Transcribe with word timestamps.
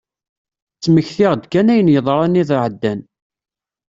Ttmektiɣ-d 0.77 1.43
kan 1.51 1.71
ayen 1.73 1.93
yeḍran 1.93 2.39
iḍ 2.41 2.49
iɛeddan. 2.55 2.99